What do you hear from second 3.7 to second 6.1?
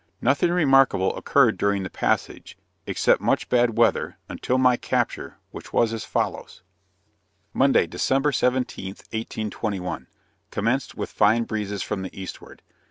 weather, until my capture, which was as